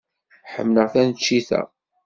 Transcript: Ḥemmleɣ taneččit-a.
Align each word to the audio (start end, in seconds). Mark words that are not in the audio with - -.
Ḥemmleɣ 0.53 0.87
taneččit-a. 0.93 1.61